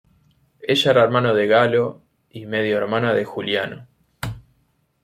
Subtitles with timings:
[0.61, 2.01] Ella era hermana de Galo
[2.31, 3.87] y medio-hermana de Juliano.